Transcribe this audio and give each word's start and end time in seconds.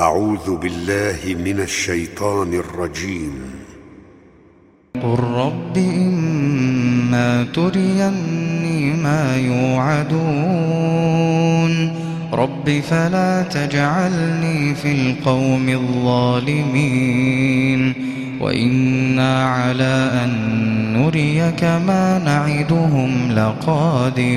أعوذ 0.00 0.56
بالله 0.56 1.36
من 1.44 1.60
الشيطان 1.60 2.54
الرجيم. 2.54 3.32
قل 4.94 5.20
رب 5.20 5.76
إما 5.76 7.46
تريني 7.54 8.92
ما 8.92 9.36
يوعدون. 9.36 10.16
رب 12.32 12.80
فلا 12.90 13.42
تجعلني 13.42 14.74
في 14.74 14.92
القوم 14.92 15.68
الظالمين. 15.68 17.94
وإنا 18.40 19.48
على 19.48 20.10
أن 20.24 20.30
نريك 20.92 21.64
ما 21.64 22.18
نعدهم 22.18 23.32
لقادرون. 23.32 24.36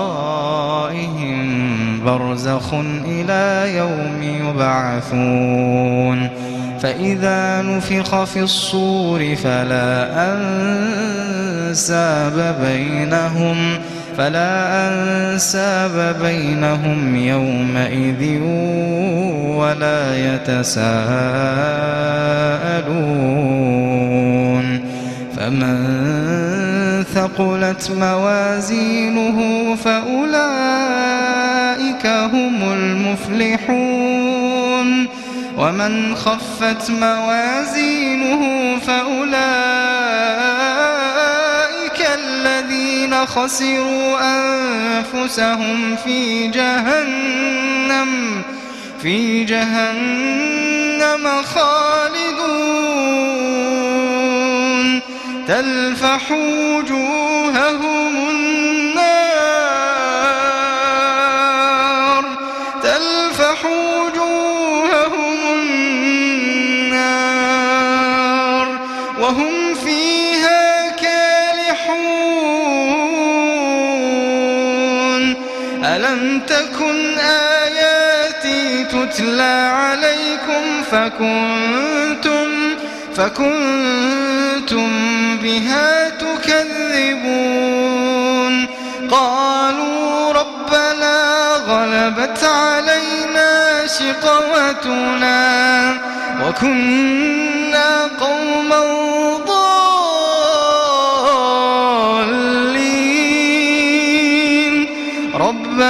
برزخ 2.05 2.73
إلى 3.05 3.75
يوم 3.77 4.23
يبعثون 4.23 6.29
فإذا 6.81 7.61
نفخ 7.61 8.23
في 8.23 8.39
الصور 8.39 9.35
فلا 9.35 10.07
أنساب 11.69 12.55
بينهم 12.65 13.77
فلا 14.17 14.87
أنساب 14.87 16.15
بينهم 16.21 17.15
يومئذ 17.15 18.41
ولا 19.57 20.33
يتساءلون 20.33 20.91
فمن 25.37 26.01
ثقلت 27.13 27.91
موازينه 27.91 29.37
فأولئك 29.75 31.60
هم 32.05 32.73
المفلحون. 32.73 34.41
ومن 35.57 36.15
خفت 36.15 36.91
موازينه 36.91 38.41
فأولئك 38.87 39.41
الذين 42.19 43.25
خسروا 43.25 44.19
أنفسهم 44.21 45.95
في 45.95 46.47
جهنم 46.47 48.41
في 49.01 49.43
جهنم 49.43 51.27
خالدون. 51.43 52.81
تلفح 55.47 56.31
وجوههم 56.31 57.20
ألم 75.95 76.41
تكن 76.47 77.17
آياتي 77.19 78.83
تتلى 78.83 79.71
عليكم 79.73 80.83
فكنتم 80.91 82.75
فكنتم 83.15 84.89
بها 85.37 86.09
تكذبون؟ 86.09 87.51
قالوا 89.11 90.33
ربنا 90.33 91.53
غلبت 91.67 92.43
علينا 92.43 93.87
شقوتنا 93.87 95.41
وكنا 96.47 97.50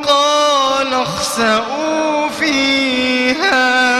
قال 0.02 0.94
اخسئوا 0.94 2.28
فيها. 2.40 3.92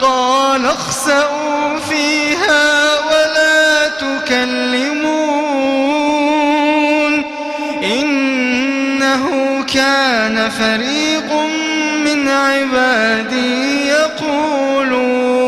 قال 0.00 0.66
اخسئوا 0.66 1.33
كان 9.74 10.50
فريق 10.50 11.32
من 12.04 12.28
عبادي 12.28 13.88
يقولون 13.88 15.44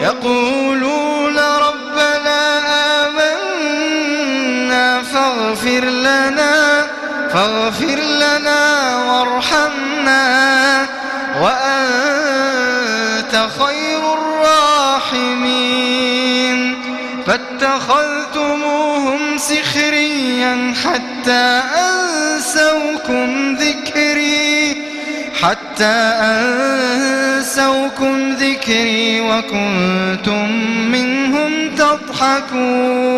يقولون 0.00 1.38
ربنا 1.38 2.58
آمنا 3.06 5.02
فاغفر 5.02 5.84
لنا 5.84 6.86
فاغفر 7.32 7.98
لنا 8.00 8.96
وارحمنا 8.96 10.86
وأنت 11.42 11.99
فاتخذتموهم 17.30 19.20
سخريا 19.38 20.74
حتى 20.84 21.62
أنسوكم 21.78 23.54
ذكري 23.54 24.76
حتى 25.42 25.98
أنسوكم 26.34 28.14
ذكري 28.32 29.20
وكنتم 29.20 30.52
منهم 30.92 31.70
تضحكون. 31.78 33.10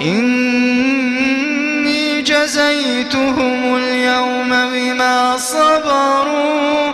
إني 0.00 1.42
جزيتهم 2.22 3.76
اليوم 3.76 4.48
بما 4.48 5.36
صبروا 5.36 6.92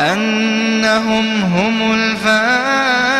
أنهم 0.00 1.42
هم 1.42 1.92
الفائزون. 1.92 3.11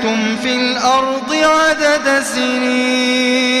لبثتم 0.00 0.36
في 0.36 0.54
الأرض 0.56 1.34
عدد 1.34 2.22
سنين 2.22 3.60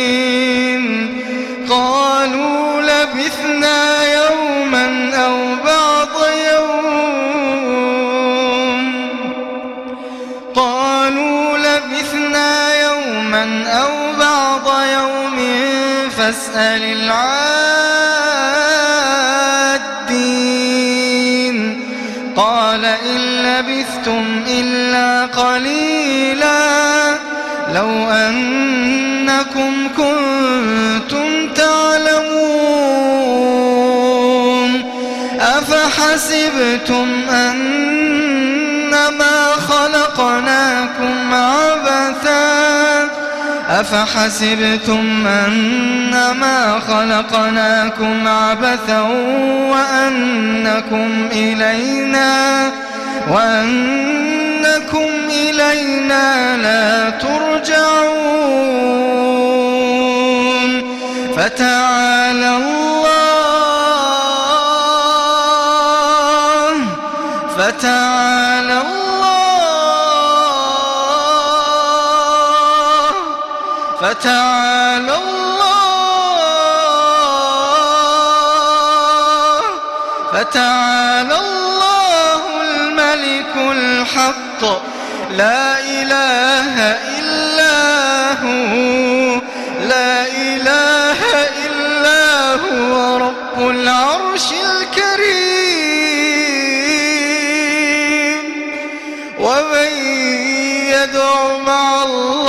قالوا 1.70 2.82
لبثنا 2.82 4.04
يوما 4.14 5.14
أو 5.14 5.54
بعض 5.64 6.08
يوم 6.52 6.80
قالوا 10.54 11.58
لبثنا 11.58 12.82
يوما 12.82 13.64
أو 13.68 14.12
بعض 14.18 14.66
يوم 14.92 15.38
فاسأل 16.10 16.82
العادين 16.82 18.09
قال 22.36 22.84
إن 22.84 23.20
لبثتم 23.20 24.44
إلا 24.46 25.26
قليلا 25.26 27.10
لو 27.74 28.10
أنكم 28.10 29.88
كنتم 29.96 31.48
تعلمون 31.54 32.70
أفحسبتم 35.40 37.08
أنما 37.30 38.70
خلقناكم 39.68 41.34
عبثا 41.34 42.39
أفحسبتم 43.70 45.26
أنما 45.26 46.80
خلقناكم 46.88 48.28
عبثا 48.28 49.00
وأنكم 49.70 51.28
إلينا 51.32 52.72
وأنكم 53.30 55.09
فتعالى 74.10 75.14
الله. 75.16 76.00
فتعالى 80.32 81.36
الله 81.38 82.42
الملك 82.60 83.54
الحق. 83.56 84.62
لا 85.30 85.78
إله 85.78 86.74
إلا 87.18 87.78
هو. 88.42 89.40
لا 89.80 90.26
إله 90.26 91.20
إلا 91.66 92.54
هو 92.54 93.16
رب 93.16 93.58
العرش 93.70 94.48
الكريم. 94.52 95.70
ومن 99.38 99.90
يدع 100.94 101.56
مع 101.66 102.02
الله 102.02 102.39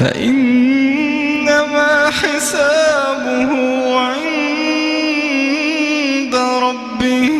فإنما 0.00 1.92
حسابه 2.10 3.52
عند 3.98 4.34
ربه 6.34 7.30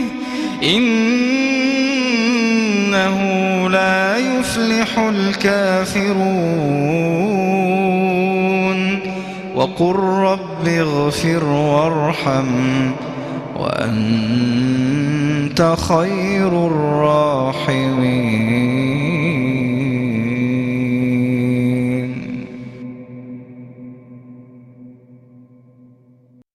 إنه 0.63 2.09
لا 3.71 4.17
يفلح 4.17 4.99
الكافرون. 4.99 6.21
وقل 9.55 9.97
رب 9.97 10.69
اغفر 10.69 11.45
وارحم 11.45 12.91
وأنت 13.57 14.81
خير 15.89 16.67
الراحمين. 16.67 18.11